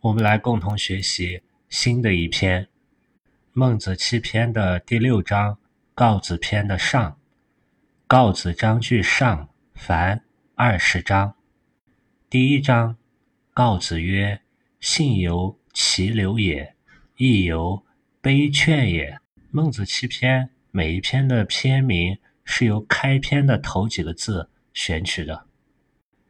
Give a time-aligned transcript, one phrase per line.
[0.00, 2.64] 我们来共同学习新的一篇
[3.52, 5.54] 《孟子七篇》的第六章
[5.92, 7.18] 《告子篇》的上。
[8.06, 10.22] 告子章句上，凡
[10.54, 11.34] 二十章。
[12.30, 12.96] 第一章，
[13.52, 14.40] 告子曰
[14.78, 16.76] ：“信由其流也，
[17.16, 17.84] 亦由
[18.20, 19.18] 悲劝也。”
[19.50, 25.46] 孟子七篇每一篇的篇名是由开篇的头几个字选取的。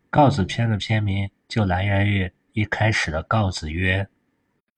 [0.09, 4.09] 告子篇的篇名就来源于一开始的告子曰。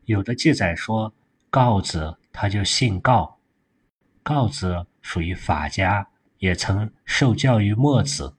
[0.05, 1.15] 有的记载说，
[1.49, 3.39] 告子他就姓告，
[4.23, 6.09] 告子属于法家。
[6.39, 8.29] 也曾受教于墨子，《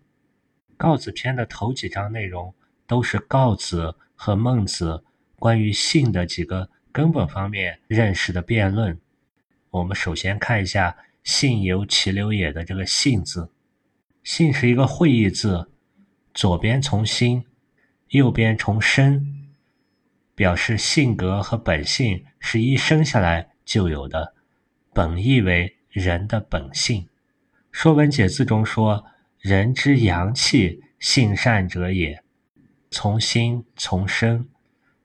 [0.76, 2.52] 告子篇》的头几章内容
[2.88, 5.04] 都是告子和孟子
[5.36, 9.00] 关于性的几个根本方面认识的辩论。
[9.70, 13.52] 我们首先看一下“性由其流也”的这个“性”字
[14.26, 15.70] ，“性”是一个会意字，
[16.34, 17.46] 左边从心，
[18.12, 19.26] 右边从身，
[20.36, 24.34] 表示性格和本性是一生下来就有的，
[24.94, 27.04] 本意为人的本性。
[27.72, 29.06] 《说文解字》中说
[29.40, 32.22] ：“人之阳气，性善者也。”
[32.92, 34.46] 从心从生，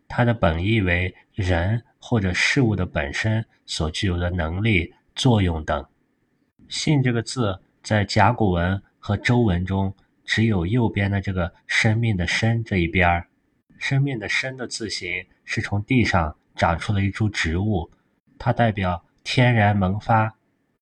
[0.08, 5.86] 它的本意为人或者事物的本身所具有的能力、作用等。
[6.68, 9.94] “性”这个字在甲骨文和周文中，
[10.26, 13.28] 只有右边的这个“生命”的“生”这一边儿。
[13.78, 17.90] “生命”的“生”的字形是从地上长出了一株植物，
[18.38, 20.36] 它代表天然萌发。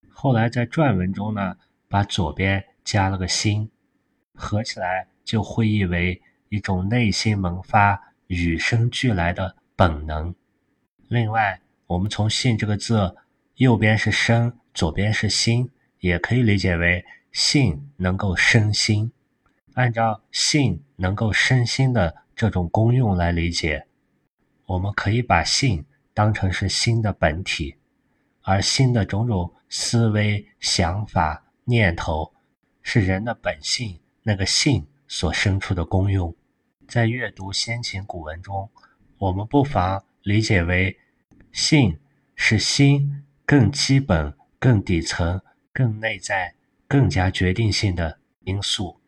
[0.09, 1.57] 后来在篆文中呢。
[1.87, 3.71] 把左边加了个心，
[4.35, 10.35] 合起来就会意为一种内心萌发、与生俱来的本能。
[11.07, 13.15] 另外，我们从“性”这个字，
[13.57, 19.13] 右边是生，左边是心，也可以理解为性能够生心。
[19.75, 23.87] 按照性能够生心的这种功用来理解，
[24.67, 27.77] 我们可以把性当成是心的本体，
[28.43, 31.43] 而心的种种思维、想法。
[31.67, 32.35] 念头
[32.83, 36.37] 是人的本性，那个性所生出的功用。
[36.87, 38.69] 在阅读先秦古文中，
[39.17, 40.95] 我们不妨理解为，
[41.53, 41.99] 性
[42.35, 45.41] 是心更基本、更底层、
[45.73, 46.55] 更内在、
[46.87, 49.01] 更加决定性的因素，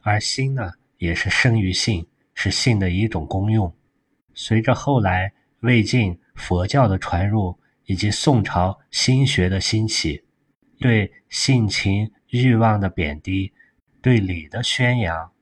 [0.00, 3.72] 而心呢，也是生于性，是性的一种功用。
[4.34, 10.24] 随着后来魏晋佛教的传入，以及宋朝心学的兴起。
[10.80, 13.52] 对性情欲望的贬低，
[14.00, 15.32] 对礼的宣扬，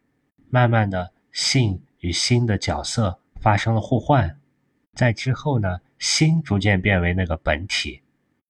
[0.48, 4.40] 慢慢的性与心的角色发生了互换。
[4.94, 8.00] 在之后呢，心逐渐变为那个本体。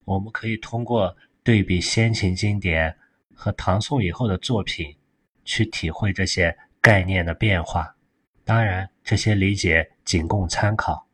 [0.04, 2.96] 我们可以通过对比先秦经典
[3.34, 4.94] 和唐宋以后的作品，
[5.46, 7.96] 去体会这些概念的变化。
[8.44, 11.08] 当然，这些理解仅供参考。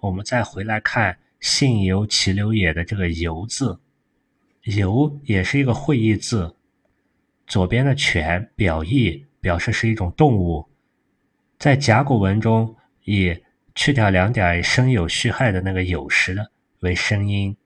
[0.00, 3.80] 我们再回来看“性由其流也”的这个“由”字。
[4.64, 6.54] 游也是一个会意字，
[7.46, 10.68] 左边的犬表意表示是一种动物，
[11.58, 13.36] 在甲骨文中以
[13.74, 17.56] 去掉两点生有虚害的那个有时的为声音，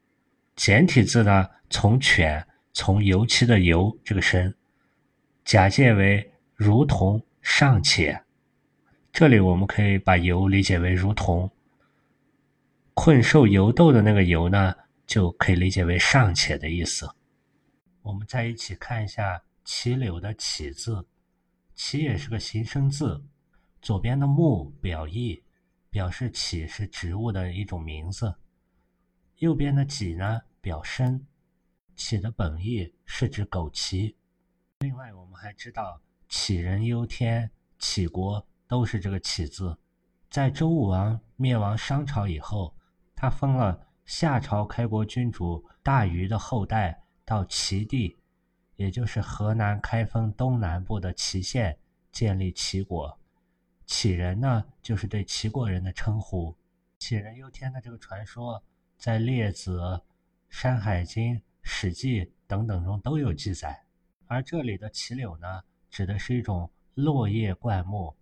[0.57, 4.55] 简体字呢从犬从油漆的油这个声，
[5.45, 8.23] 假借为如同尚且，
[9.13, 11.51] 这里我们可以把游理解为如同
[12.95, 14.75] 困兽犹斗的那个游呢。
[15.11, 17.11] 就可以理解为尚且的意思。
[18.03, 21.05] 我们再一起看一下“杞柳”的“杞”字
[21.77, 23.21] ，“杞”也是个形声字。
[23.83, 25.43] 左边的“木”表意，
[25.91, 28.33] 表示杞是植物的一种名字。
[29.39, 31.27] 右边的“己”呢，表身。
[31.97, 34.15] 杞的本意是指枸杞。
[34.81, 39.77] 另外，我们还知道“杞人忧天”“杞国”都是这个“杞”字。
[40.31, 42.75] 在周武王灭亡商朝以后，
[43.15, 43.87] 他封了。
[44.07, 48.19] 夏朝开国君主大禹的后代到齐地，
[48.75, 51.79] 也就是河南开封东南部的祁县，
[52.11, 53.21] 建立齐国。
[53.87, 56.57] 杞人呢，就是对齐国人的称呼。
[56.99, 58.65] 杞人忧天的这个传说，
[58.97, 59.79] 在《列子》
[60.49, 63.85] 《山海经》《史记》等等中都有记载。
[64.31, 65.61] 而这里的杞柳呢，
[65.91, 68.17] 指的是一种落叶灌木，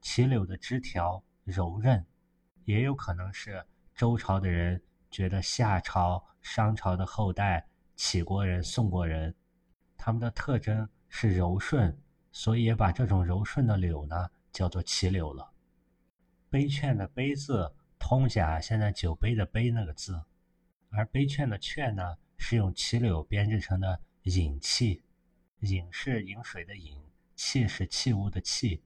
[0.00, 2.06] 杞柳的枝条柔韧，
[2.66, 4.80] 也有可能是周朝的人。
[5.10, 7.66] 觉得夏朝、商朝的后代
[7.96, 9.34] 齐国人、宋国人，
[9.96, 12.00] 他们的特征是柔顺，
[12.30, 15.50] 所以也把这种柔顺的柳呢叫做齐柳了。
[16.48, 20.22] 杯券的杯字通假现在酒杯的杯那个字，
[20.90, 25.02] 而杯券的券呢是用齐柳编制成的饮器，
[25.60, 26.96] 饮是饮水的饮，
[27.34, 28.82] 器是器物的器，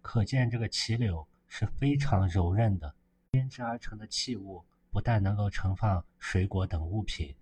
[0.00, 2.94] 可见这个齐柳是非常柔韧的。
[3.30, 7.34] 编织而成的器物，不但能够盛放水果等物品，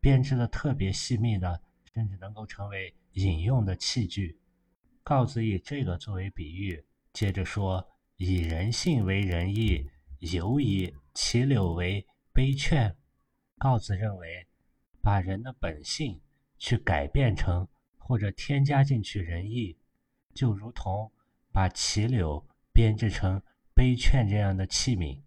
[0.00, 1.60] 编织的特别细密的，
[1.92, 4.38] 甚至能够成为饮用的器具。
[5.02, 7.84] 告子以这个作为比喻，接着说
[8.18, 9.90] ：“以人性为仁义，
[10.20, 12.96] 犹以其柳为悲劝。”
[13.58, 14.46] 告子认为，
[15.02, 16.20] 把人的本性
[16.56, 17.66] 去改变成
[18.12, 19.74] 或者添加进去仁义，
[20.34, 21.10] 就如同
[21.50, 23.42] 把齐柳编制成
[23.74, 25.18] 悲劝这样的器皿。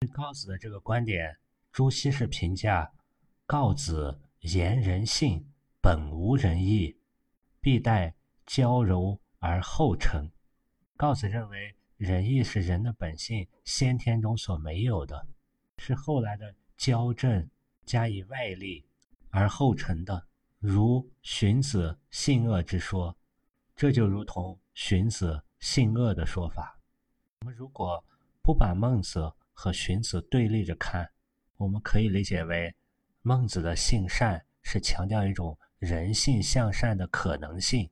[0.00, 1.38] 对告子的这个观点，
[1.70, 2.92] 朱熹是评价：
[3.46, 5.48] 告子言人性
[5.80, 6.98] 本无仁义，
[7.60, 8.12] 必待。
[8.44, 10.28] 娇柔而后成。
[10.96, 15.28] 告子认为，仁义是人的本性，先天中所没有的，
[15.78, 17.48] 是后来的矫正
[17.84, 18.84] 加以外力
[19.30, 20.26] 而后成的。
[20.58, 23.16] 如荀子性恶之说，
[23.76, 26.80] 这就如同荀子性恶的说法。
[27.40, 28.02] 我们如果
[28.42, 31.10] 不把孟子和荀子对立着看，
[31.56, 32.74] 我们可以理解为，
[33.22, 37.88] 孟子的性善是强调一种人性向善的可能性。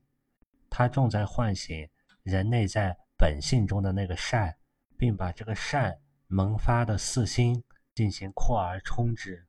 [0.69, 1.87] 他重在唤醒
[2.23, 4.57] 人内在本性中的那个善，
[4.97, 5.97] 并把这个善
[6.27, 7.63] 萌发的四心
[7.93, 9.47] 进行扩而充之。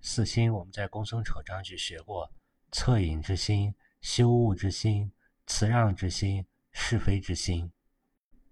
[0.00, 2.30] 四心我们在公孙丑章句学过：
[2.74, 5.12] 恻隐之心、羞恶之心、
[5.46, 7.70] 辞让之心、是非之心。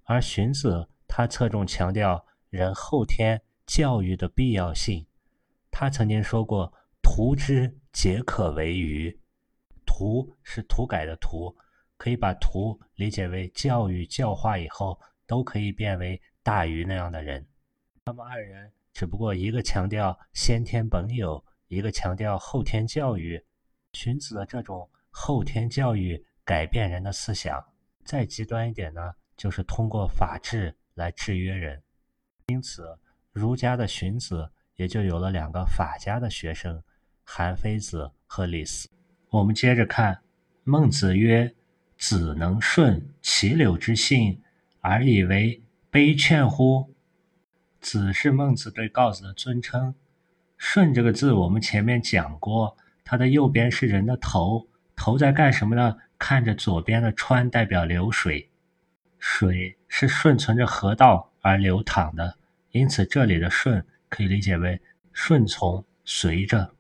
[0.05, 5.05] 而荀子他侧重强调人后天教育的必要性。
[5.73, 6.73] 他曾经说过
[7.03, 9.21] ：“徒之皆可为鱼。”
[9.85, 11.55] 涂是涂改的涂。
[11.97, 17.45] 可以把图理解为教育教化以后都可以变为大鱼那样的人。
[18.05, 23.45] 他们二人只不过一个强调先天本有，一个强调后天教育。
[23.93, 27.65] 荀子的这种后天教育改变人的思想，
[28.05, 29.01] 再极端一点呢，
[29.37, 31.83] 就是通过法治来制约人。
[32.47, 32.99] 因此，
[33.33, 36.83] 儒家的荀子也就有了两个法家的学生，
[37.23, 38.89] 韩非子和李斯。
[39.31, 40.23] 我们接着看，
[40.65, 41.55] 孟子曰。
[41.99, 44.43] 子能顺其柳之性，
[44.81, 46.93] 而以为卑劝乎？
[47.81, 49.95] 子是孟子对告子的尊称。
[50.57, 55.97] 顺这个字，我们前面讲过，它的右边是人的头，头在干什么呢？
[56.19, 58.49] 看着左边的川，代表流水，
[59.19, 62.37] 水是顺从着河道而流淌的，
[62.71, 64.81] 因此这里的顺可以理解为
[65.13, 66.75] 顺从、随着。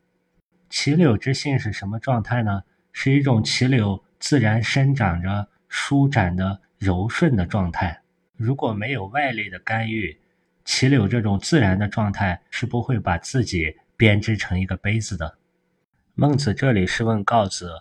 [0.70, 2.62] 杞柳之性是什么状态呢？
[2.92, 4.02] 是一种杞柳。
[4.22, 8.02] 自然生长着舒展的柔顺的状态。
[8.36, 10.16] 如果没有外力的干预，
[10.64, 15.36] 杞柳这种自然的状态是不会把自己编织成一个杯子的。
[16.14, 17.72] 孟子这里是问告子：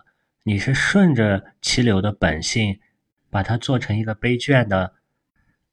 [0.44, 2.80] 你是顺着齐柳的本性，
[3.28, 4.94] 把它做成一个杯卷的，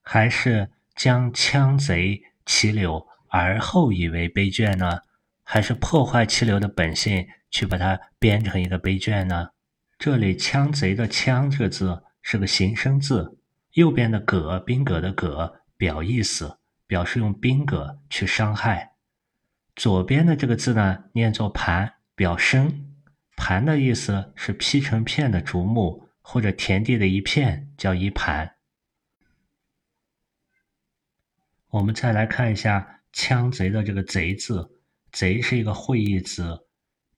[0.02, 5.00] 还是将枪贼齐柳而后以为杯卷呢？
[5.42, 9.52] 还是破坏齐柳的本性，去把它编成一个杯卷呢？
[9.98, 13.38] 这里“枪贼”的“枪”这个字是个形声字，
[13.72, 18.92] 右边的“戈”兵戈的“戈”表意思，表示用兵戈去伤害。
[19.78, 22.98] 左边的这个字呢，念作“盘”，表生。
[23.38, 28.58] 盘的意思是劈成片的竹木或者田地的一片，叫一盘。
[31.70, 34.82] 我们再来看一下“枪贼”的这个“贼”字
[35.14, 36.68] ，“贼”是一个会意字，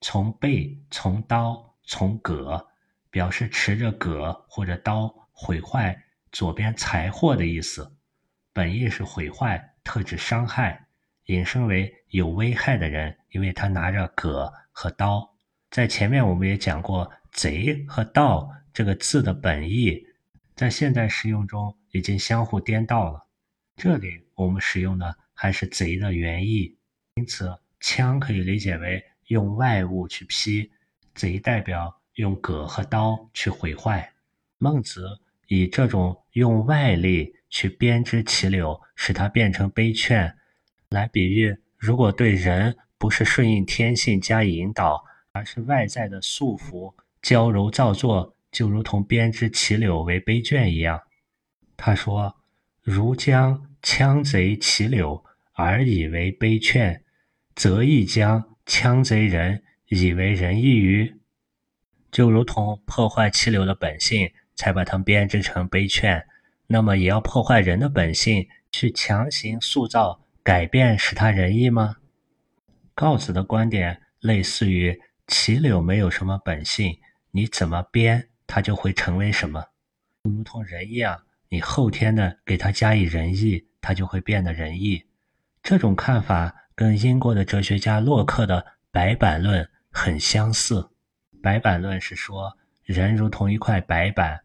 [0.00, 2.64] 从背、从刀、从戈。
[3.10, 7.94] 表示持着戈或者刀毁坏左边财货的意思，
[8.52, 10.86] 本意是毁坏，特指伤害，
[11.24, 15.34] 引申为有危害的人，因为他拿着戈和刀。
[15.70, 20.06] 在前面我们也讲过，贼和盗这个字的本意，
[20.54, 23.26] 在现代使用中已经相互颠倒了。
[23.76, 26.76] 这里我们使用的还是贼的原意，
[27.14, 30.70] 因此枪可以理解为用外物去劈，
[31.14, 31.98] 贼代表。
[32.16, 34.12] 用戈和刀去毁坏。
[34.58, 40.36] 孟子以这种用外力去编织齐柳，使它变成悲劝，
[40.90, 51.02] 来比喻：如果对人不是顺应天性加以引导，而是外在的束缚、娇柔造作，就如同编织齐柳为悲卷一样。
[51.76, 52.36] 他说
[52.82, 55.24] ：“如将羌贼齐柳
[55.54, 57.02] 而以为悲劝，
[57.56, 61.12] 则亦将羌贼人以为仁义于？”
[62.12, 66.24] 就如同破坏气流的本性，才把它编织成悲劝，
[66.68, 71.98] 那么也要破坏人的本性，去强行塑造、改变，使他仁义吗？
[72.94, 76.98] 告子的观点类似于齐柳没有什么本性，
[77.30, 79.68] 你怎么编，它就会成为什么，
[80.24, 85.04] 就如同人一样，你后天的给它加以仁义，它就会变得仁义。
[85.62, 90.90] 这种看法跟英国的哲学家洛克的白板论很相似。
[91.40, 94.40] 白板论是说，人如同一块白板，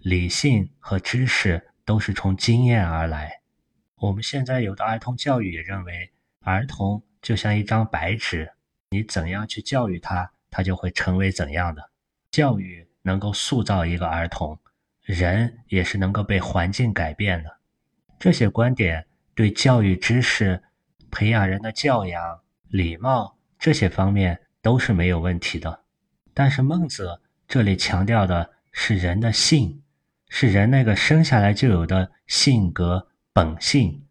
[0.00, 3.41] 理性和知识都是从经验而来。
[4.02, 8.50] 我们现在有的儿童教育也认为，儿童就像一张白纸，
[8.90, 11.88] 你怎样去教育他，他就会成为怎样的。
[12.32, 14.58] 教育能够塑造一个儿童，
[15.02, 17.58] 人也是能够被环境改变的。
[18.18, 19.06] 这些观点
[19.36, 20.60] 对教育知识、
[21.12, 22.40] 培养人的教养、
[22.70, 25.84] 礼貌这些方面都是没有问题的。
[26.34, 29.80] 但是孟子这里强调的是人的性，
[30.28, 34.06] 是人那个生下来就有的性格本性。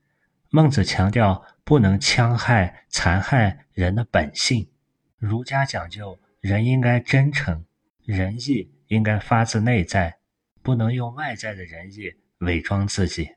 [0.50, 4.70] 孟子强调不能戕害、残害人的本性。
[5.18, 7.63] 儒家讲究人应该真诚，
[8.04, 10.18] 仁义应该发自内在，
[10.62, 13.36] 不能用外在的仁义伪装自己。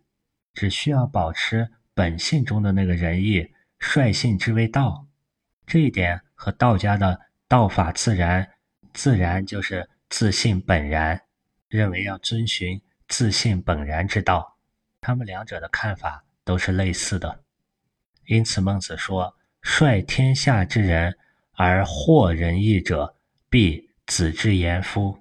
[0.55, 5.07] 只需要保持本性中的那个仁义，率性之为道。
[5.67, 8.51] 这一点和道家的“道法自然”，
[8.95, 11.21] 自然就是自信本然，
[11.69, 14.54] 认为要遵循自信本然之道。
[15.05, 17.41] 他们两者的看法都是类似的。
[18.27, 21.19] 因此，孟子说：“率天下之人
[21.53, 23.15] 而惑仁义者，
[23.51, 25.19] 必子之言夫。”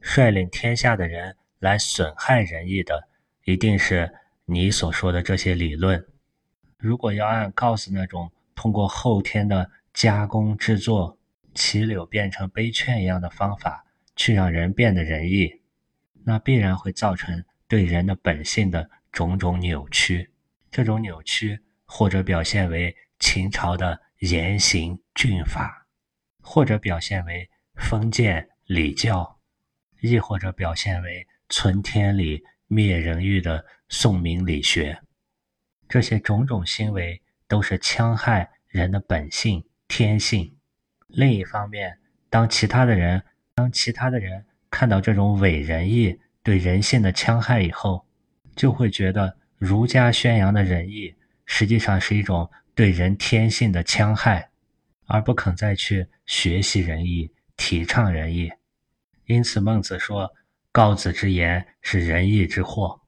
[0.00, 3.08] 率领天下的人来损害仁义的，
[3.44, 4.14] 一定是。
[4.50, 6.02] 你所说的这些理论，
[6.78, 11.18] 如果要按告子那种通过后天的加工制作，
[11.54, 13.84] 杞柳变成杯券一样的方法
[14.16, 15.60] 去让人变得仁义，
[16.24, 20.30] 那必然会造成对人的本性的种种扭曲。
[20.70, 25.88] 这种扭曲，或者表现为秦朝的严刑峻法，
[26.40, 29.40] 或者表现为封建礼教，
[30.02, 33.64] 亦或者表现为存天理灭人欲的。
[33.90, 35.00] 宋明理学，
[35.88, 40.54] 这些种种行为都是戕害人的本性天性。
[41.06, 41.98] 另一方面，
[42.28, 48.04] 当其他的人当其他的人看到这种伪仁义对人性的戕害以后，
[48.58, 51.14] 就会觉得儒家宣扬的仁义
[51.46, 54.50] 实际上是一种对人天性的戕害，
[55.06, 58.50] 而不肯再去学习仁义、提倡仁义。
[59.26, 60.34] 因此，孟子说
[60.72, 63.00] ：“告子之言是仁义之祸。”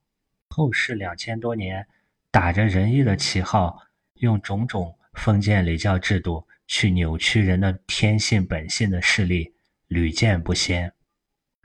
[0.51, 1.85] 后世两千多年，
[2.31, 3.77] 打着仁义的旗号，
[4.21, 9.53] 用种种封建礼教制度去扭曲人的天性本性的事例
[9.89, 10.93] 屡见不鲜。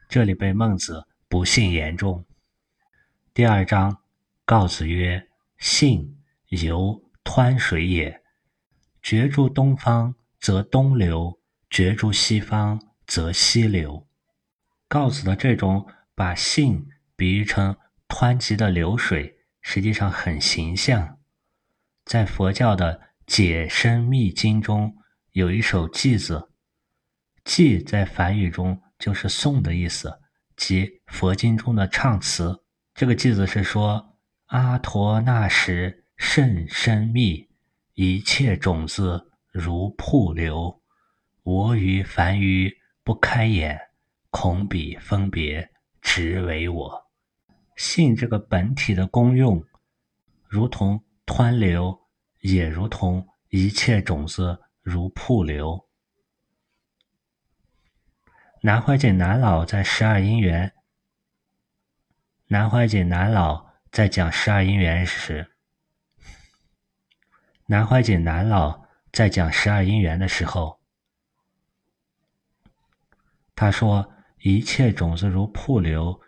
[0.10, 2.25] 这里被孟子不幸言中。
[3.36, 4.02] 第二章，
[4.46, 5.28] 告子曰
[5.60, 8.24] ：“信由湍水也，
[9.04, 11.38] 决诸东方则东流，
[11.70, 14.08] 决诸西方则西流。”
[14.88, 16.88] 告子的这种把信
[17.18, 17.76] 比喻成。
[18.08, 21.20] 湍急的流水实际上很形象，
[22.06, 24.96] 在佛教的解深密经中
[25.34, 26.52] 有一首偈子，
[27.44, 30.22] 偈在梵语中就是颂的意思，
[30.56, 32.62] 即佛经中的唱词。
[32.96, 34.16] 这个句子是说
[34.48, 37.50] ：“阿陀那时甚深密，
[37.94, 40.82] 一切种子如瀑流。
[41.44, 42.74] 我与凡愚
[43.04, 43.78] 不开眼，
[44.30, 45.70] 恐彼分别
[46.02, 47.06] 直为我。”
[47.76, 49.62] 性这个本体的功用，
[50.48, 52.00] 如同湍流，
[52.40, 55.86] 也如同一切种子如瀑流。
[58.62, 60.72] 南怀瑾南老在十二因缘，
[62.48, 65.48] 南怀瑾南老在讲十二因缘时，
[67.66, 70.80] 南怀瑾南老在讲十二因缘的时候，
[73.56, 76.22] 他说：“一切种子如瀑流。”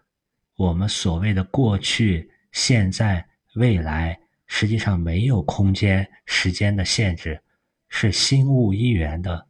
[0.57, 7.43] 我们所谓的过去、现在、未来，实际上没有空间、时间的限制，
[7.89, 9.47] 是心物一元的。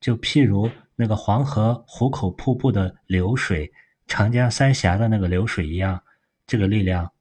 [0.00, 3.72] 就譬如那个黄河壶口瀑布的流水，
[4.10, 6.02] 长江三峡的那个流水一样，
[6.44, 7.12] 这个力量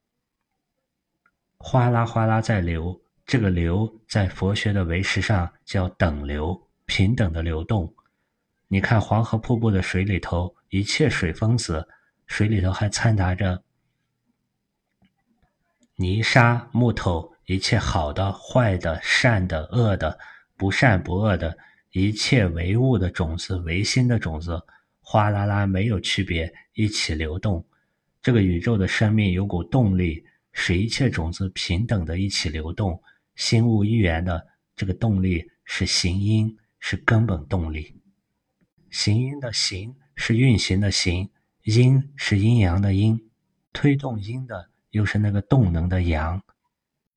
[1.60, 3.00] 哗啦哗啦在流。
[3.28, 7.94] 这个流在佛学的唯识上叫等流，平等的流动。
[8.68, 11.88] 你看黄河瀑布的水里头，一切水分子。
[12.26, 13.62] 水里头还掺杂着
[15.96, 20.18] 泥沙、木头，一切好的、坏的、善的、恶的、
[20.58, 21.56] 不善不恶的
[21.92, 24.60] 一切唯物的种子、唯心的种子，
[25.12, 27.66] 哗啦啦没有区别，一起流动。
[28.22, 33.02] 这个宇宙的生命有股动力，使一切种子平等的一起流动。
[33.36, 38.00] 心物一元的这个动力是行因，是根本动力。
[38.92, 41.28] 行因的行是运行的行。
[41.64, 43.20] 阴是阴阳的阴，
[43.74, 46.40] 推动阴的又是那个动能的阳，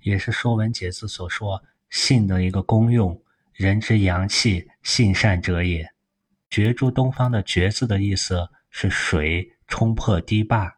[0.01, 3.23] 也是《说文解字》所说性的一个功用，
[3.53, 5.92] 人之阳气，性善者也。
[6.53, 10.71] 决诸东方的“决”字的意思是水冲破堤坝，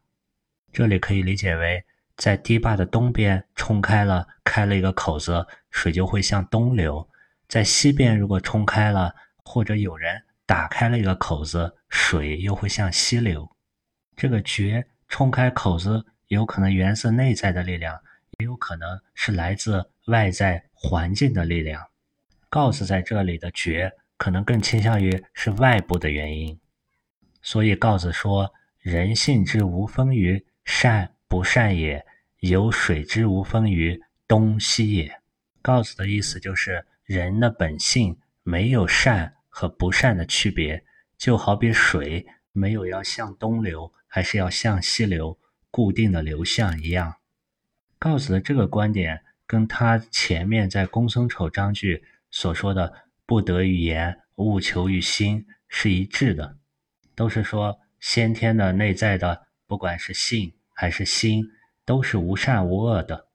[0.72, 1.84] 这里可以理解为
[2.16, 7.04] 在堤坝的东边冲开了，开了一个口子，水就会向东流；
[7.48, 13.50] 在西边如果冲开了，或者有人打开了一个口子，水又会向西流。
[14.14, 18.00] 这个“决”冲开口子，有可能源自内在的力量。
[18.38, 21.84] 也有可能是来自外在环境的力量。
[22.48, 23.92] 告子在这里的“绝”
[24.24, 26.58] 可能更倾向于是外部的原因。
[27.42, 32.06] 所以告子说：“人性之无风于善不善也，
[32.40, 35.20] 有水之无风于东西也。”
[35.60, 40.82] 告子的意思就是，人的本性没有善和不善的区别，
[41.18, 45.38] 就好比水没有要向东流还是要向西流
[45.70, 47.16] 固定的流向一样。
[47.98, 52.90] 告子的这个观点，跟他前面在公孙丑章句所说的
[53.26, 56.56] “不得于言，务求于心”是一致的，
[57.14, 61.44] 都是说先天的内在的，不管是性还是心，
[61.84, 63.28] 都是无善无恶的，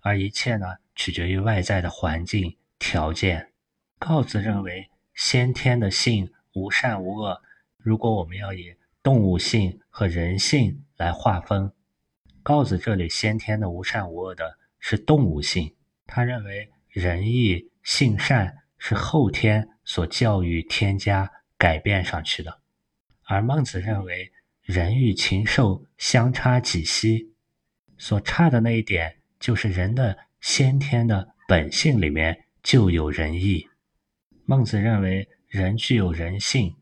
[0.00, 3.52] 而一切呢，取决于外在的环境条件。
[3.98, 7.42] 告子认为，先天的性无善无恶，
[7.76, 11.70] 如果我们要以动物性和人性来划分。
[12.42, 15.74] 告子这里先天的无善无恶的是动物性，
[16.06, 22.58] 他认为仁义性善是后天所教育添加改变上去的，
[23.22, 27.32] 而孟子认为人与禽兽相差几息，
[27.96, 33.68] 所差的那一点就是人的先天的本性里面就有仁义。
[34.46, 36.74] 孟子认为人具有人性，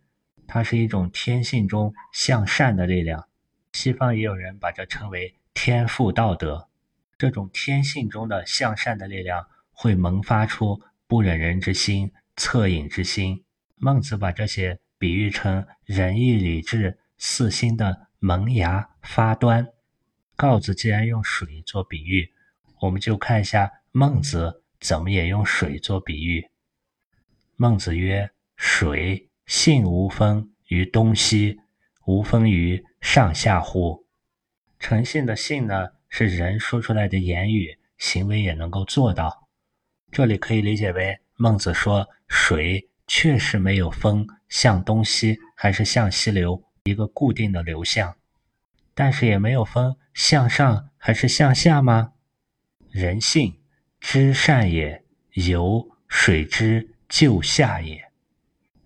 [0.46, 3.28] 它是一种天性中向善的力量。
[3.74, 5.34] 西方也有人把这称为。
[5.52, 6.70] 天赋道德，
[7.18, 10.80] 这种天性中的向善的力量，会萌发出
[11.10, 13.44] 不忍人之心、恻隐之心。
[13.74, 19.66] 孟子把这些比喻成仁义礼智四心的萌芽发端。
[20.36, 22.32] 告子既然用水做比喻，
[22.82, 26.48] 我们就看一下孟子怎么也用水做比喻。
[27.56, 31.58] 孟子曰：“水性无风于东西，
[32.06, 34.06] 无风于上下乎？”
[34.78, 39.48] 诚信的信呢，是人说出来的言语，行为也能够做到。
[40.12, 48.16] 这里可以理解为，孟子说水确实没有风向东西还是向西流一个固定的流向，
[48.94, 52.12] 但是也没有风向上还是向下吗？
[52.90, 53.56] 人性
[54.00, 58.02] 知善也，由水之就下也。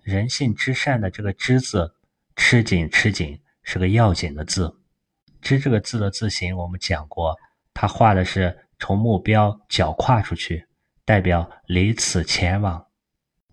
[0.02, 1.94] 人性之善的这个知字，
[2.36, 4.78] 吃紧吃紧，是个要紧的字。
[5.40, 7.34] 知这个字的字形，我们讲过，
[7.72, 10.66] 它画的是从目标脚跨出去，
[11.04, 12.86] 代表离此前往。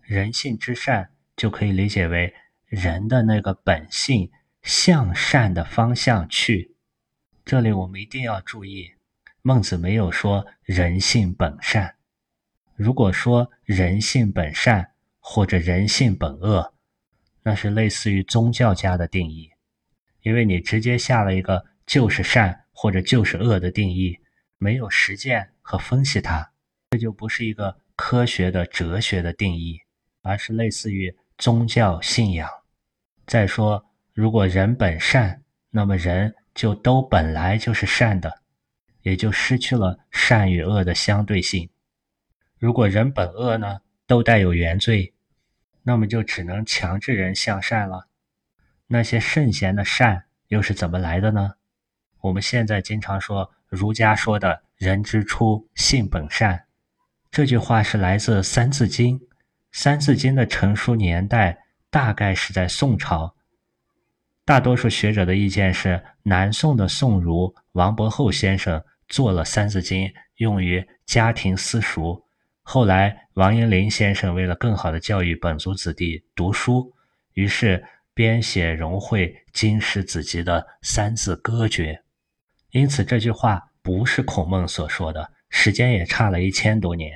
[0.02, 2.34] 人性之善就可以理解为
[2.66, 6.76] 人的那个本性向善的方向去。
[7.44, 8.92] 这里我们一定要注意，
[9.42, 11.96] 孟子没有说人性本善。
[12.76, 16.74] 如果说人性本善或者人性本恶，
[17.44, 19.52] 那是类似于宗教家的定义，
[20.22, 21.72] 因为你直接下了一个。
[21.88, 24.18] 就是善或者就是恶的定义，
[24.58, 26.51] 没有实践和分析它，
[26.92, 29.80] 这就不是一个科学的哲学的定义，
[30.24, 32.50] 而是类似于宗教信仰。
[33.26, 38.42] 再说，如果人本善，那么人就都本来就是善的，
[39.04, 41.70] 也就失去了善与恶的相对性。
[42.60, 45.14] 如果人本恶呢，都带有原罪，
[45.84, 48.10] 那么就只能强制人向善了。
[48.88, 51.54] 那些圣贤的善又是怎么来的呢？
[52.20, 56.66] 我们现在经常说儒家说的“人之初，性本善”，
[57.32, 59.18] 这句话是来自《三字经》。
[59.72, 61.58] 《三字经》的成书年代
[61.90, 63.34] 大概是在宋朝。
[64.44, 72.22] 大多数学者的意见是，南宋的宋儒王伯厚先生做了《三字经》，用于家庭私塾。
[72.64, 76.94] 后来，王阳林先生为了更好的教育本族子弟读书，
[77.36, 77.82] 于是
[78.14, 81.94] 编写融汇经史子集的《三字歌诀》。
[82.72, 87.16] 因此，这句话不是孔孟所说的，时间也差了一千多年。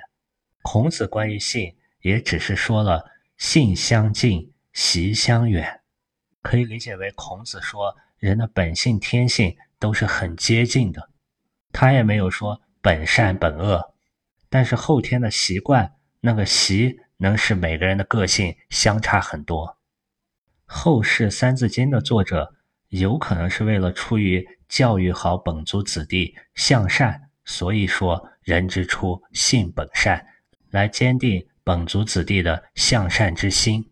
[0.62, 3.04] 孔子关于性，也只是说了
[3.38, 5.82] “性相近，习相远”，
[6.44, 11.10] 可以理解为孔子说人的本性天性都是很接近的。
[11.72, 13.96] 他也没有说本善本恶，
[14.50, 19.78] 但是后天的习惯，那个习能使每个人的个性相差很多。
[20.66, 22.54] 后世《三字经》的作者，
[22.90, 24.48] 有可能是为了出于。
[24.68, 30.26] 教育好本族子弟向善，所以说人之初性本善，
[30.72, 33.90] 来坚定本族子弟的向善之心。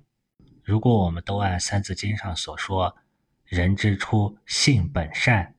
[0.64, 2.96] 如果我们都按《三字经》上所说
[3.46, 5.56] “人之初，性本善”，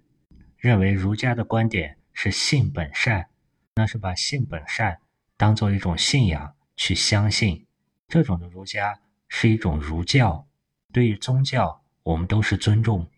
[0.59, 3.28] 认为儒家的观点是性本善，
[3.74, 4.98] 那是把性本善
[5.37, 7.66] 当做一种信仰去相信。
[8.09, 10.46] 这种的儒家是一种儒教，
[10.92, 13.09] 对于宗教我们都是尊重。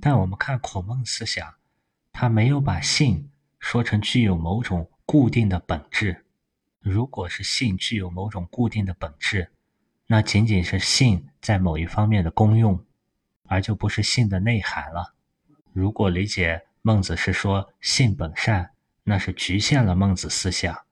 [0.00, 1.54] 但我们看孔孟思想，
[2.12, 6.24] 他没有把性说成具有某种固定的本质。
[6.80, 9.50] 如果是性具有某种固定的本质，
[10.06, 12.82] 那仅仅是性在某一方面的功用，
[13.46, 15.14] 而就不是性的内涵了。
[15.72, 18.70] 如果理解孟子是说性本善，
[19.04, 20.84] 那是局限了孟子思想，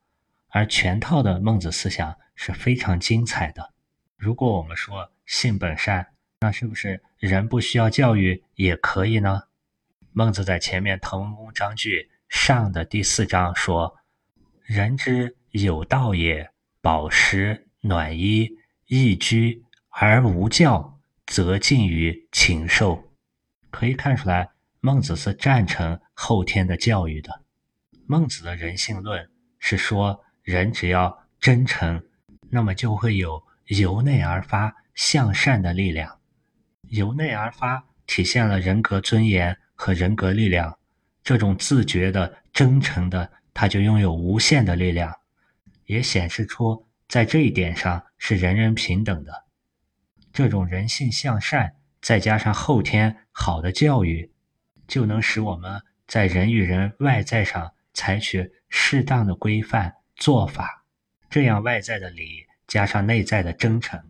[0.48, 3.72] 而全套的孟子思想是非常精彩的。
[4.16, 6.08] 如果我们说性本善，
[6.40, 9.44] 那是不是人不需要教育也可以呢？
[10.12, 13.96] 孟子在前面《滕文公章句上》的第四章说
[14.62, 16.50] ：“人之有道也，
[16.82, 18.50] 饱食暖衣。”
[18.86, 23.10] 易居而无教，则近于禽兽。
[23.70, 27.42] 可以看出来，孟子是赞成后天的教育的。
[28.06, 32.06] 孟子的人性论是说，人只要真诚，
[32.50, 36.20] 那么就会有由内而发向善的力量。
[36.90, 40.78] 由内而发体现了人格尊严和人格力量。
[41.26, 45.12] 这种自觉的、真诚的，他就拥有无限的力量，
[45.86, 46.86] 也显示出。
[47.08, 49.44] 在这一点上是人人平等的，
[50.32, 54.30] 这种人性向善，再加上后天好的教育，
[54.86, 60.84] 就能使我们在人与人外在上采取适当的规范做法，
[61.28, 64.00] 这样外在的礼加上内在的真诚，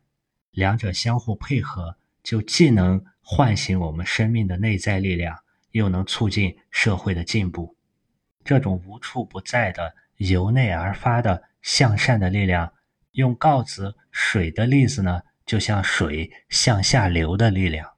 [0.50, 5.38] 两者相互配合，就既能唤醒我们生命的内在力量，
[5.76, 7.76] 又能促进社会的进步。
[8.44, 12.72] 这种无处不在的由内而发的向善的力量。
[13.12, 17.92] 用告子水的例子呢，就像水向下流的力量。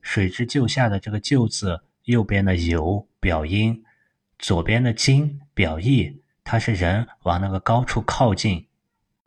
[0.00, 3.84] 水之就下的这个就字，右边的由表阴，
[4.38, 8.66] 左边的经表意，它是人往那个高处靠近。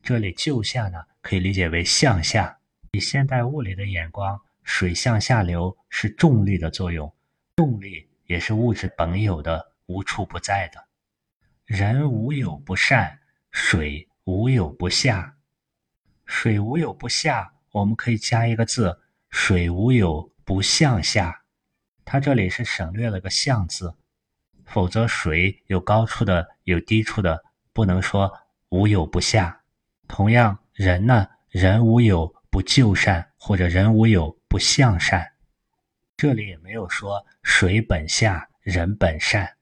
[0.04, 2.60] 这里就下呢，可以理解为向下。
[2.92, 7.14] 以现代物理的眼光，水向下流是重力的作用，
[7.56, 10.84] 动力也是物质本有的，无处不在的。
[11.66, 13.20] 人无有不善，
[13.52, 14.08] 水。
[14.26, 15.36] 无有不下，
[16.26, 21.42] 水无有不下，我们可以加一个字：水无有不向下。
[22.06, 23.96] 它这里是省略了个向字，
[24.64, 28.32] 否则水有高处的，有低处的，不能说
[28.70, 29.64] 无有不下。
[30.08, 35.34] 同样，人呢，人无有不就善，或者人无有不向善。
[36.22, 39.58] 这里也没有说水本下，人本善。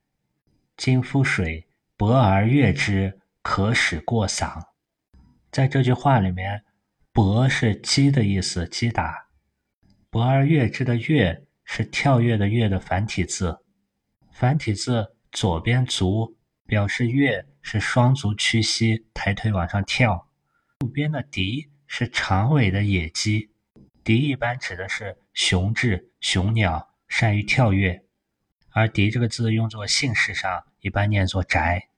[0.75, 3.17] 今夫水，薄而悦之。
[3.41, 4.61] 可使过嗓，
[5.49, 6.65] 在这句话里面
[7.13, 9.13] ，“搏”是击的意思，击打
[10.09, 13.59] ；“搏而跃之”的“跃”是跳跃的“跃”的繁体字。
[14.33, 16.35] 繁体字左边“足”
[16.67, 20.27] 表示跃，是双足屈膝，抬腿往上跳；
[20.81, 23.49] 右边的“笛”是长尾的野鸡，
[24.03, 28.03] 笛一般指的是雄志雄鸟，善于跳跃。
[28.71, 31.89] 而“笛”这个字用作姓氏上，一般念作“宅”。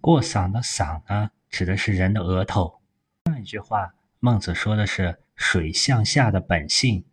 [0.00, 2.80] 过嗓的嗓呢，指的是人的额头。
[3.26, 7.04] 上一句话，孟子说的是水向下的本性，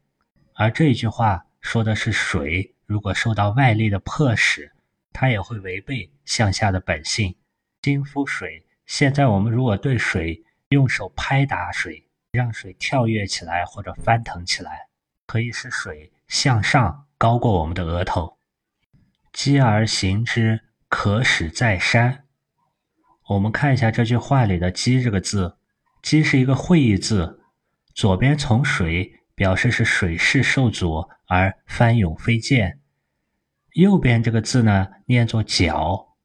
[0.54, 4.72] 而这一句话说的是水如果受到外力的迫使，
[5.12, 7.36] 它也会违背向下的本性。
[7.82, 14.88] 金夫水，现在我们如果对水用手拍打水，让水跳跃起来或者翻腾起来，
[15.26, 18.38] 可以使水向上高过我们的额头。
[19.34, 22.26] 积而行之，可使在山。
[23.30, 25.58] 我们看一下这句话里的“积”这个字
[26.02, 27.42] ，“积”是一个会意字，
[27.94, 32.80] 左边从水表示是水势受阻而翻涌飞溅，
[33.74, 36.16] 右边这个字呢念作“角”。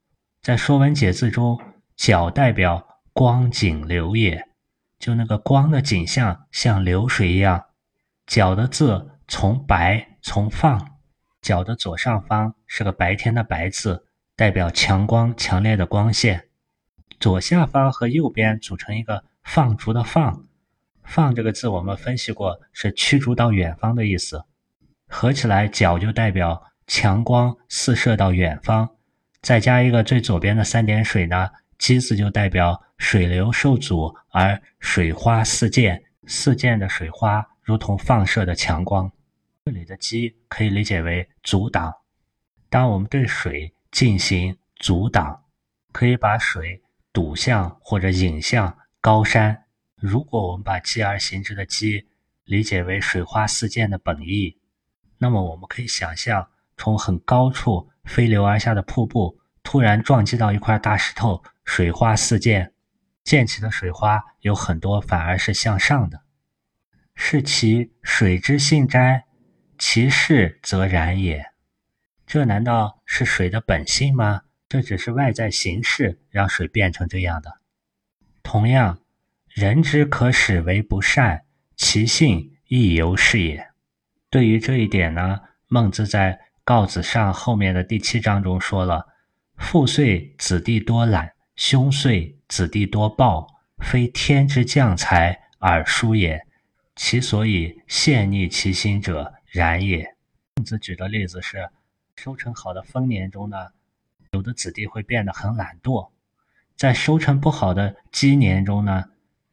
[0.43, 1.59] 在《说文解字》中
[1.97, 4.49] ，“角”代表光景流也，
[5.05, 7.67] 就那个光的景象像流水一样。
[8.27, 10.97] “角”的字从白从放
[11.43, 16.49] ，“角”的左上方是个白天的“白”字，代表强光强烈的光线。
[17.21, 20.47] 左下方和右边组成一个放逐的“放
[21.05, 24.43] ”，“放”这个字我们分析过是驱逐到远方的意思，
[25.07, 28.89] 合起来“角”就代表强光四射到远方，
[29.43, 31.51] 再加一个最左边的三点水呢
[31.85, 39.13] ，“击”字就代表水流受阻而水花四溅，四溅的水花如同放射的强光。
[39.67, 41.95] 这里的“击”可以理解为阻挡，
[42.71, 45.45] 当我们对水进行阻挡，
[45.93, 46.81] 可以把水。
[47.13, 49.67] 堵向或者引向高山。
[49.95, 52.09] 如果我们把“积而行之”的“积”
[52.45, 54.59] 理解为水花四溅的本意，
[55.19, 62.73] 那么我们可以想象，从很高处飞流而下的瀑布突然撞击到一块大石头，水花四溅，
[63.25, 66.23] 溅起的水花有很多反而是向上的，
[67.15, 69.25] 是其水之性哉？
[69.79, 71.45] 其势则然也。
[72.27, 74.43] 这难道是水的本性吗？
[74.69, 77.59] 这只是外在形式让水变成这样的。
[78.43, 79.01] 同样，
[79.49, 81.45] 人之可使为不善，
[81.77, 83.69] 其性亦犹是也。
[84.31, 86.33] 对于这一点呢，孟子在
[86.65, 89.07] 《告子上》后面的第七章中说了
[89.59, 93.47] ：“父岁子弟多懒，凶岁子弟多暴，
[93.79, 96.47] 非天之降才而殊也。
[96.97, 100.17] 其所以陷逆其心者，然也。”
[100.57, 101.69] 孟子举的例子是。
[102.17, 103.57] 收成好的丰年中呢，
[104.31, 106.11] 有的子弟会变得很懒惰；
[106.77, 109.07] 在收成不好的鸡年中呢，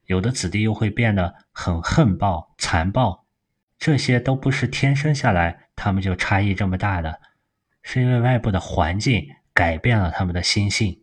[0.06, 3.26] 有的子弟又会变得很恨暴、残暴。
[3.80, 7.20] 这些都不是天生下来他们就差异这么大的，
[7.82, 11.02] 是因为外部的环境改变了他们的心性。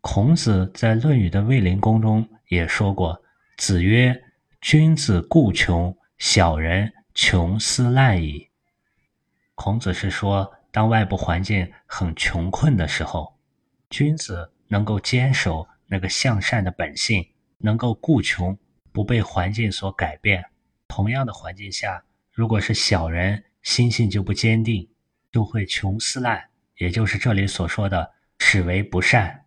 [0.00, 3.22] 孔子在《论语》的卫灵公中也说过
[3.58, 4.14] ：“子曰：
[4.60, 8.48] 君子固穷，小人穷斯滥矣。”
[9.54, 10.52] 孔子是说。
[10.70, 13.34] 当外部环境很穷困的时候，
[13.88, 18.56] 君子能够坚守那个向善的本性，能够固穷，
[18.92, 20.44] 不被环境所改变。
[20.86, 24.88] 同样的环境下，如果是小人，心性就不坚定，
[25.32, 26.44] 就会穷斯滥，
[26.76, 29.46] 也就是这里所说的始为不善。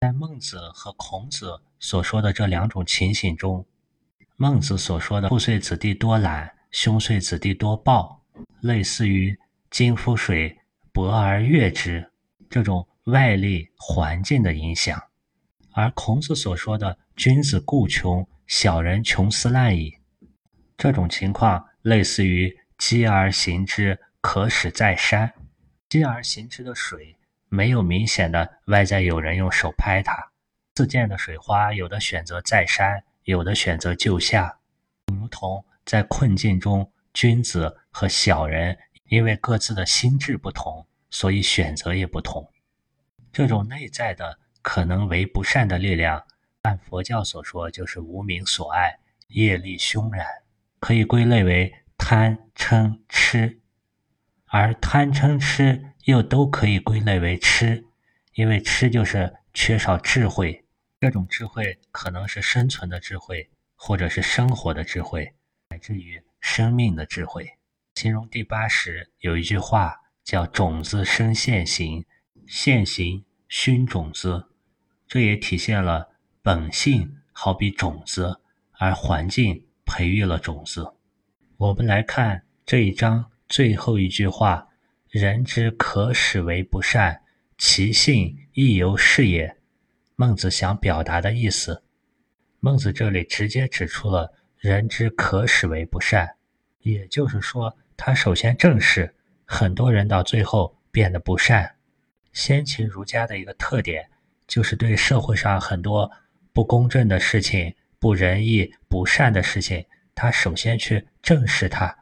[0.00, 3.66] 在孟子和孔子所说的这两种情形中，
[4.36, 8.24] 孟子所说的父随子弟多懒，兄随子弟多暴，
[8.62, 9.38] 类似于
[9.70, 10.56] 金夫水。
[10.90, 12.10] 薄而悦之，
[12.48, 14.98] 这种外力环境的影响；
[15.72, 19.94] 而孔子所说的“君子固穷，小人穷斯滥矣”，
[20.78, 25.32] 这种情况类似于“积而行之，可使在山”。
[25.90, 27.16] 积而行之的水
[27.50, 30.32] 没有明显的外在有人用手拍它，
[30.74, 34.58] 自溅的水花有的选择再山，有的选择就下，
[35.12, 38.78] 如同在困境中，君子和小人。
[39.10, 42.48] 因为各自的心智不同，所以选择也不同。
[43.32, 46.24] 这种内在的可能为不善的力量，
[46.62, 50.24] 按佛教所说，就是无名所爱，业力熏染，
[50.78, 53.60] 可以归类为贪嗔痴。
[54.46, 57.84] 而贪嗔痴又都可以归类为痴，
[58.34, 60.64] 因为痴就是缺少智慧。
[61.00, 65.34] 这种智慧可能是生存的智慧，或者是生活的智慧，
[65.70, 67.50] 乃至于生命的智慧。
[67.94, 72.04] 形容第八识有一句话叫“种子生现行，
[72.46, 74.48] 现行熏种子”，
[75.08, 76.10] 这也体现了
[76.42, 78.40] 本性好比种子，
[78.72, 80.94] 而环境培育了种子。
[81.56, 84.68] 我们来看这一章最后一句话
[85.10, 87.20] ：“人之可使为不善，
[87.58, 89.56] 其性亦犹是也。”
[90.16, 91.82] 孟子想表达的意思，
[92.60, 96.36] 孟子这里直接指出了“人之可使为不善”，
[96.80, 97.76] 也就是说。
[98.02, 101.70] 他首先正视很多人到最后变得不善。
[102.32, 104.08] 先秦儒家的一个特点，
[104.46, 106.10] 就是对社会上很多
[106.54, 111.94] 不公正的事情、不仁义、不善的事情，他首先去正视它，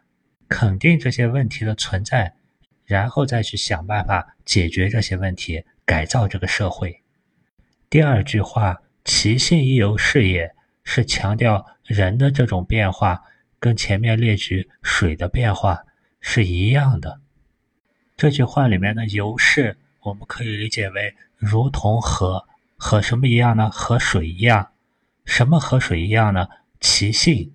[0.46, 2.32] 肯定这些问题的存在，
[2.88, 7.02] 然后再去想办法解决这些问题，改造这个社会。
[7.90, 13.22] 第二句话“其性亦犹是也”，是强调人的这种变化
[13.60, 15.84] 跟前面列举水的变化。
[16.20, 17.20] 是一样的。
[18.16, 23.70] 这句话里面的“由是”，我们可以理解为如同和和什么一样呢？
[23.70, 24.72] 和水一样。
[25.26, 26.48] 什么和水一样呢？
[26.80, 27.54] 其性。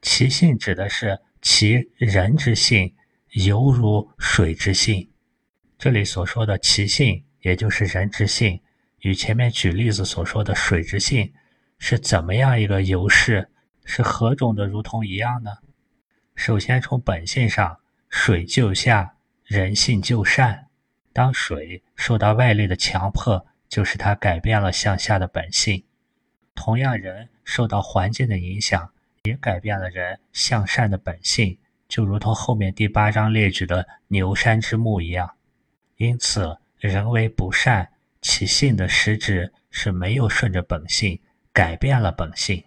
[0.00, 2.94] 其性指的是其人之性，
[3.44, 5.10] 犹如水之性。
[5.76, 8.58] 这里所说的其性，也就是人之性，
[9.00, 11.34] 与前面举例子所说的水之性，
[11.78, 13.50] 是怎么样一个由是？
[13.84, 15.50] 是何种的如同一样呢？
[16.34, 20.68] 首先，从本性上，水就下，人性就善。
[21.12, 25.84] 当水受到外力的强迫，就使它改变了向下的本性。
[26.54, 28.90] 同样，人受到环境的影响，
[29.24, 35.30] 也改变了人向善的本性，就如同后面第八章列举的牛山之木一样。
[35.96, 37.88] 因此，人为不善，
[38.20, 41.20] 其性的实质是没有顺着本性，
[41.52, 42.64] 改变了本性。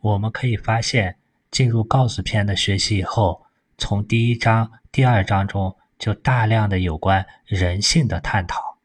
[0.00, 1.16] 我们可以发现。
[1.50, 3.46] 进入告子篇的学习以后，
[3.78, 8.76] 从第一章、第二章中就大量的有关人性的探讨。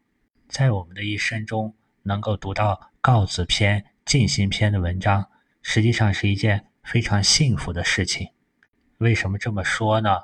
[0.48, 5.28] 在我们的一生中，能够读到告子篇、尽心篇的文章，
[5.62, 8.30] 实际上是一件非常幸福的事情。
[9.04, 10.24] 为什么这么说呢？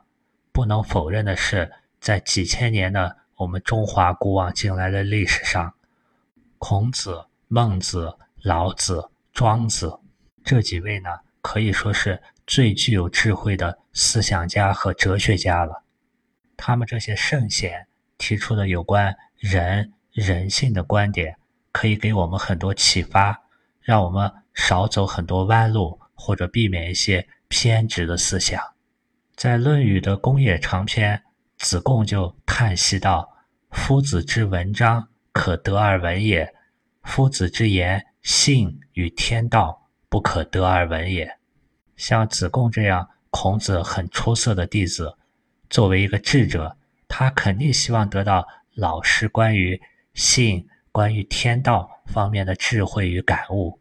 [0.53, 5.73] 不能否认的是，在几千年的我们中华古往今来的历史上，
[6.57, 9.99] 孔子、孟子、老子、庄子
[10.43, 11.09] 这几位呢，
[11.41, 15.83] 可以说是最具有智慧的思想家和哲学家了。
[16.55, 17.85] 他们这些圣贤
[18.17, 21.35] 提出的有关人人性的观点。
[21.71, 23.43] 可以给我们很多启发，
[23.79, 28.61] 让我们少走很多弯路，或者避免一些偏执的思想。
[29.35, 31.21] 在《论语》的公冶长篇，
[31.57, 33.29] 子贡就叹息道
[33.71, 36.45] ：“夫子之文章，可得而闻也；
[37.03, 41.37] 夫子之言，信与天道，不可得而闻也。”
[41.97, 45.17] 像子贡这样孔子很出色的弟子，
[45.69, 46.77] 作为一个智者，
[47.09, 49.81] 他肯定希望得到老师关于
[50.13, 50.65] 信。
[50.91, 53.79] 关于天道方面的智慧与感悟，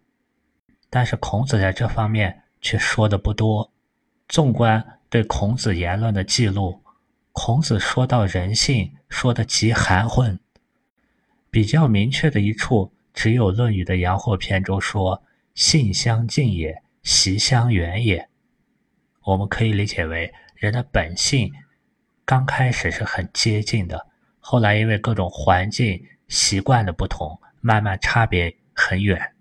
[0.90, 3.72] 但是孔子在这方面却说的不多。
[4.28, 6.82] 纵观对孔子言论的记录，
[7.32, 10.38] 孔子说到人性说的极含混。
[11.50, 15.22] 比较明确的一处，只有《论语》的阳货篇中说
[15.54, 18.28] ：“性相近也，习相远也。”
[19.24, 21.52] 我们可以理解为，人的本性
[22.24, 24.06] 刚开始是很接近的，
[24.38, 26.04] 后来因为各种环境。
[26.28, 29.32] 习惯的不同，慢慢差别很远。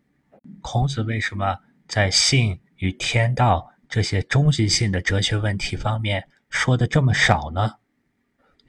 [0.61, 7.75] 孔子为什么在性与天道这些终极性的哲学问题方面说的这么少呢？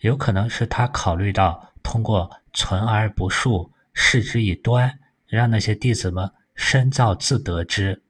[0.00, 8.02] 有可能是他考虑到通过存而不述，示之以端，让那些弟子们深造自得之。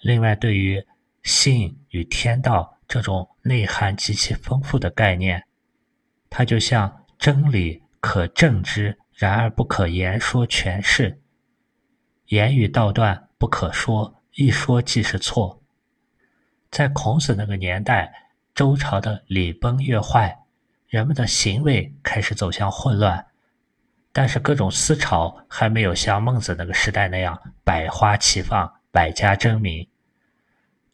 [0.00, 0.86] 另外，对于
[1.22, 5.44] 性与天道这种内涵极其丰富的概念，
[6.28, 8.98] 它就像真理可证之。
[9.12, 11.20] 然而不可言说全是，
[12.28, 15.60] 言语道断不可说，一说即是错。
[16.70, 20.34] 在孔子那个年代，周朝的礼崩乐坏，
[20.88, 23.26] 人们的行为开始走向混乱，
[24.14, 29.86] 但是各种思潮还没有像孟子那个时代那样百花齐放、百家争鸣。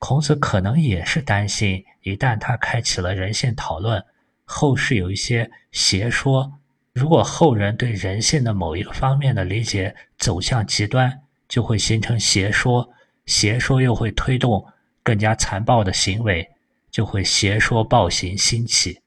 [0.01, 4.05] 孔子可能也是担心，一旦他开启了人性讨论，
[4.45, 6.53] 后世有一些邪说。
[6.93, 12.91] 如果后人对人性的某一个方面的理解走向极端，就会形成邪说，
[13.27, 14.65] 邪说又会推动
[15.03, 16.49] 更加残暴的行为，
[16.91, 19.01] 就会邪说暴行兴起。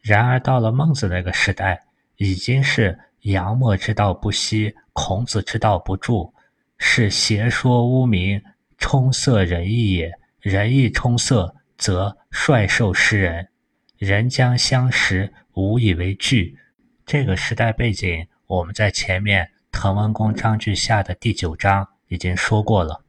[0.00, 1.80] 然而到了孟子那个时代，
[2.16, 6.32] 已经是杨墨之道不息，孔子之道不著，
[6.78, 8.42] 是邪说污名，
[8.78, 10.12] 充塞仁义也。
[10.40, 13.48] 仁义充塞，则率兽食人，
[13.96, 16.56] 人将相识，无以为惧。
[17.04, 23.04] 这个时代背景，我们在前面《滕文公章句下》的第九章已经说过了。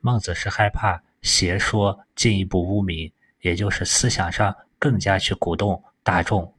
[0.00, 6.54] 孟子是害怕邪说进一步污名，也就是思想上更加去鼓动大众，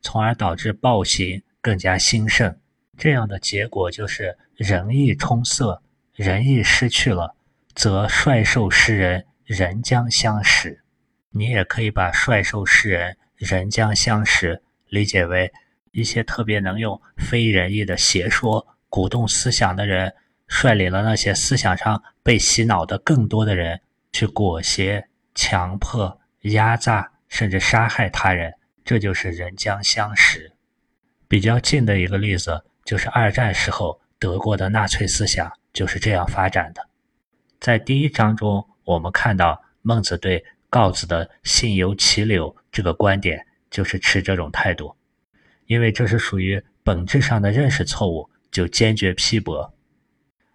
[0.00, 2.56] 从而导致暴行更加兴盛。
[2.96, 5.80] 这样的结果就是仁义充塞，
[6.14, 7.34] 仁义失去了，
[7.74, 10.82] 则率兽失人，人将相食。
[11.30, 15.52] 你也可以把率兽失人，人将相食理解为。
[15.92, 20.14] 一些特别能用非仁义的邪说鼓动思想的人，
[20.50, 23.80] 率领了那些思想上被洗脑的更多的人，
[24.12, 28.52] 去裹挟、强迫、压榨，甚至杀害他人。
[28.84, 30.52] 这就是人将相识。
[31.28, 36.88] 比较近的一个例子，就是二战时候德国的纳粹思想就是这样发展的。
[37.60, 44.96] 在第一章中，我们看到孟子对告子的“信由其柳”这个观点，就是持这种态度。
[45.66, 49.72] 因为这是属于本质上的认识错误，就坚决批驳；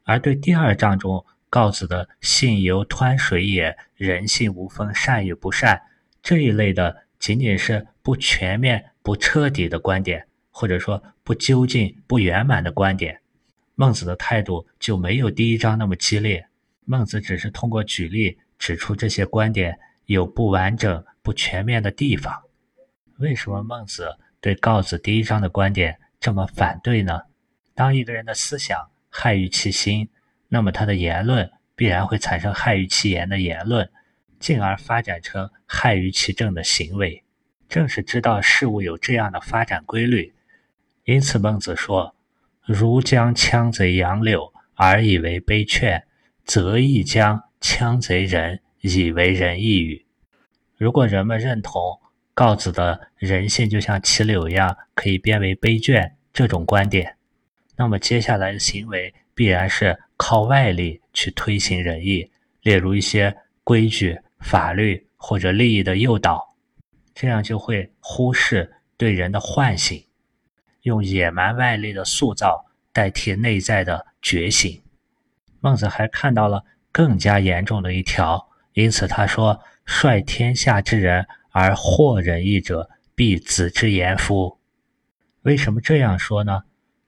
[0.06, 5.82] 而对第二章中告子的“信由湍水也，人性无分善与不善”
[6.22, 13.20] 这一类的，仅仅是不全面、不彻底的观点，或者说不究竟、不圆满的观点，
[13.74, 16.46] 孟子的态度就没有第一章那么激烈。
[16.86, 22.44] 孟子只是通过举例指出这些观点有不完整、不全面的地方。
[23.18, 24.16] 为什么孟子？
[24.40, 27.22] 对告子第一章的观点这么反对呢？
[27.74, 30.10] 当一个人的思想害于其心，
[30.50, 33.90] 那么他的言论必然会产生害于其言的言论，
[34.40, 37.24] 进而发展成害于其政的行为。
[37.70, 40.34] 正是知道事物有这样的发展规律，
[41.06, 42.14] 因此孟子说
[42.66, 46.04] ：“如将羌贼杨柳而以为悲劝，
[46.44, 50.06] 则亦将羌贼人以为仁义语。”
[50.76, 52.02] 如果人们认同。
[52.38, 57.16] 告子的人性就像杞柳一样，可以变为悲卷这种观点，
[57.76, 66.56] 那么接下来的行为必然是靠外力去推行仁义，例如一些规矩、法律或者利益的诱导，
[67.14, 70.06] 这样就会忽视对人的唤醒，
[70.84, 74.82] 用野蛮外力的塑造代替内在的觉醒。
[75.60, 84.60] 孟子还看到了更加严重的一条，因此他说：“率天下之人而惑仁义者，必子之言夫。”
[85.44, 86.64] 为什么这样说呢？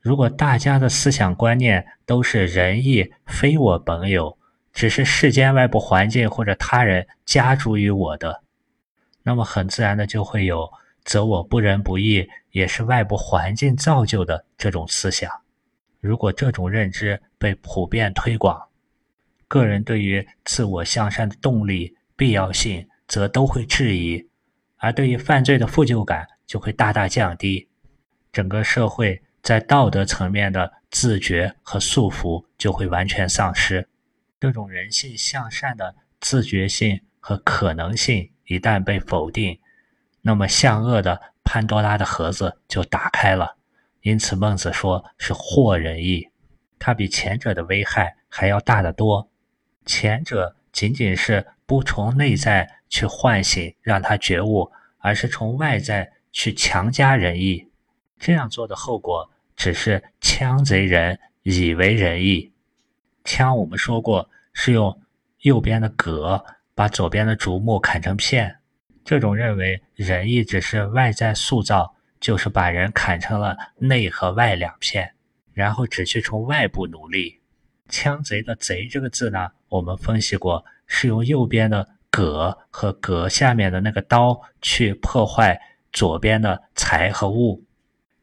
[0.07, 4.37] 如果大家的思想观念都是仁义非我本有，
[4.71, 8.41] 只是世间外部环境或者他人加诸于我的，
[9.21, 10.71] 那么很自然的就会有
[11.03, 15.29] “则我不仁不义也是外部环境造就的”这种思想。
[15.99, 18.69] 如果这种认知被普遍推广，
[19.49, 24.25] 个人对于自我向善的动力必要性则都会质疑，
[24.77, 27.67] 而对于犯罪的负疚感就会大大降低。
[28.31, 33.87] 整个社会在道德层面的自觉和束缚就会完全丧失。
[34.41, 39.57] 这种人性向善的自觉性和可能性一旦被否定，
[40.21, 43.55] 那么向恶的潘多拉的盒子就打开了。
[44.01, 46.27] 因此，孟子说是惑人意，
[46.77, 49.29] 它比前者的危害还要大得多。
[49.85, 57.69] 前者仅仅是不从内在去唤醒让他觉悟，而是从外在去强加仁义。
[58.19, 62.53] 这样做的后果只是枪贼人以为仁义。
[63.25, 65.01] 枪我们说过是用
[65.41, 68.55] 右边的戈把左边的竹木砍成片。
[69.03, 75.13] 这种认为仁义只是外在塑造，就是把人砍成了内和外两片，
[75.53, 77.39] 然后只去从外部努力。
[77.89, 85.59] 枪贼的贼这个字呢，我们分析过是用右边的戈和戈下面的那个刀去破坏
[85.91, 87.63] 左边的财和物。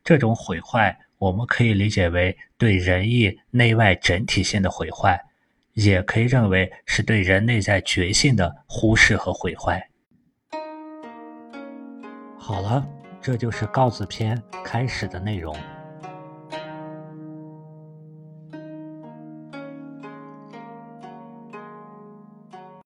[0.04, 5.18] 这种毁坏，我们可以理解为对仁义内外整体性的毁坏，
[5.72, 9.88] 也可以认为是对人内在觉性的忽视和毁坏。
[12.38, 12.86] 好了，
[13.22, 15.56] 这就是《告子篇》开始的内容。